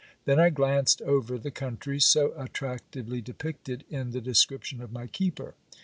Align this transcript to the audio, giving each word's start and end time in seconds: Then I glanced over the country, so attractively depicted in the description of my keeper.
Then 0.25 0.39
I 0.39 0.49
glanced 0.49 1.03
over 1.03 1.37
the 1.37 1.51
country, 1.51 1.99
so 1.99 2.33
attractively 2.35 3.21
depicted 3.21 3.83
in 3.87 4.13
the 4.13 4.19
description 4.19 4.81
of 4.81 4.91
my 4.91 5.05
keeper. 5.05 5.53